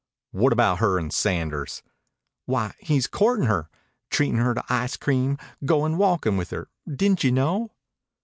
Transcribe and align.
"What 0.31 0.51
about 0.51 0.79
her 0.79 0.97
and 0.97 1.13
Sanders?" 1.13 1.83
"Why, 2.47 2.73
he's 2.79 3.05
courtin' 3.05 3.45
her 3.45 3.69
treatin' 4.09 4.39
her 4.39 4.55
to 4.55 4.63
ice 4.67 4.97
cream, 4.97 5.37
goin' 5.63 5.95
walkin' 5.95 6.37
with 6.37 6.49
her. 6.49 6.69
Didn't 6.91 7.23
you 7.23 7.31
know?" 7.31 7.69